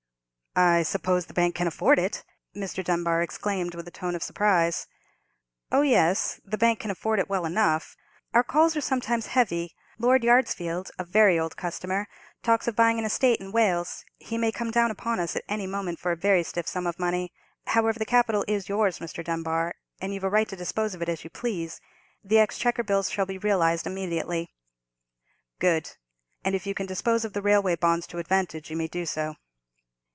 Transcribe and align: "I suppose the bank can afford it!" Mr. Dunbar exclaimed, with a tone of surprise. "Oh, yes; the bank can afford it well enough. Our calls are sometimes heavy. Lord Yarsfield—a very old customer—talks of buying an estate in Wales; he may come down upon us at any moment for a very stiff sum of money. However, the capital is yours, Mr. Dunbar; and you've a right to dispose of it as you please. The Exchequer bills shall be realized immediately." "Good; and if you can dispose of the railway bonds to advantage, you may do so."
"I 0.53 0.83
suppose 0.83 1.27
the 1.27 1.33
bank 1.33 1.55
can 1.55 1.65
afford 1.67 1.97
it!" 1.97 2.25
Mr. 2.53 2.83
Dunbar 2.83 3.21
exclaimed, 3.21 3.73
with 3.73 3.87
a 3.87 3.91
tone 3.91 4.15
of 4.15 4.21
surprise. 4.21 4.85
"Oh, 5.71 5.81
yes; 5.81 6.41
the 6.43 6.57
bank 6.57 6.81
can 6.81 6.91
afford 6.91 7.19
it 7.19 7.29
well 7.29 7.45
enough. 7.45 7.95
Our 8.33 8.43
calls 8.43 8.75
are 8.75 8.81
sometimes 8.81 9.27
heavy. 9.27 9.73
Lord 9.97 10.25
Yarsfield—a 10.25 11.05
very 11.05 11.39
old 11.39 11.55
customer—talks 11.55 12.67
of 12.67 12.75
buying 12.75 12.99
an 12.99 13.05
estate 13.05 13.39
in 13.39 13.53
Wales; 13.53 14.03
he 14.17 14.37
may 14.37 14.51
come 14.51 14.71
down 14.71 14.91
upon 14.91 15.21
us 15.21 15.37
at 15.37 15.45
any 15.47 15.67
moment 15.67 15.99
for 15.99 16.11
a 16.11 16.17
very 16.17 16.43
stiff 16.43 16.67
sum 16.67 16.85
of 16.85 16.99
money. 16.99 17.31
However, 17.67 17.97
the 17.97 18.05
capital 18.05 18.43
is 18.45 18.67
yours, 18.67 18.99
Mr. 18.99 19.23
Dunbar; 19.23 19.75
and 20.01 20.13
you've 20.13 20.25
a 20.25 20.29
right 20.29 20.49
to 20.49 20.57
dispose 20.57 20.93
of 20.93 21.01
it 21.01 21.07
as 21.07 21.23
you 21.23 21.29
please. 21.29 21.79
The 22.25 22.39
Exchequer 22.39 22.83
bills 22.83 23.09
shall 23.09 23.25
be 23.25 23.37
realized 23.37 23.87
immediately." 23.87 24.51
"Good; 25.59 25.91
and 26.43 26.53
if 26.55 26.67
you 26.67 26.73
can 26.73 26.87
dispose 26.87 27.23
of 27.23 27.31
the 27.31 27.41
railway 27.41 27.77
bonds 27.77 28.05
to 28.07 28.17
advantage, 28.17 28.69
you 28.69 28.75
may 28.75 28.87
do 28.89 29.05
so." 29.05 29.35